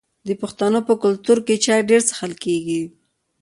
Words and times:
د 0.27 0.29
پښتنو 0.41 0.79
په 0.87 0.93
کلتور 1.03 1.37
کې 1.45 1.55
چای 1.65 1.81
ډیر 1.89 2.01
څښل 2.07 2.33
کیږي. 2.43 2.81